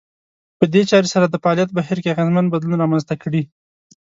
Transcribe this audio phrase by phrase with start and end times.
[0.59, 3.41] په دې چارې سره د فعاليت بهير کې اغېزمن بدلون رامنځته کړي.